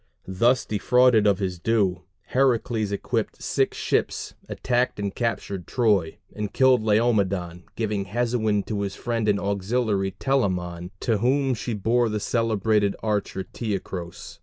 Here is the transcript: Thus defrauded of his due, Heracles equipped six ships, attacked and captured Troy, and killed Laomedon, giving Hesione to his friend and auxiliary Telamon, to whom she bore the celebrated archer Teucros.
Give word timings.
Thus 0.27 0.65
defrauded 0.65 1.27
of 1.27 1.37
his 1.37 1.59
due, 1.59 2.05
Heracles 2.29 2.91
equipped 2.91 3.39
six 3.43 3.77
ships, 3.77 4.33
attacked 4.49 4.97
and 4.99 5.13
captured 5.13 5.67
Troy, 5.67 6.17
and 6.35 6.51
killed 6.51 6.81
Laomedon, 6.81 7.65
giving 7.75 8.05
Hesione 8.05 8.65
to 8.65 8.81
his 8.81 8.95
friend 8.95 9.29
and 9.29 9.39
auxiliary 9.39 10.15
Telamon, 10.19 10.89
to 11.01 11.19
whom 11.19 11.53
she 11.53 11.75
bore 11.75 12.09
the 12.09 12.19
celebrated 12.19 12.95
archer 13.03 13.43
Teucros. 13.43 14.39